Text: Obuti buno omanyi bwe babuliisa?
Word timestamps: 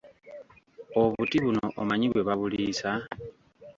Obuti 1.01 1.37
buno 1.43 1.65
omanyi 1.81 2.07
bwe 2.11 2.21
babuliisa? 2.27 2.89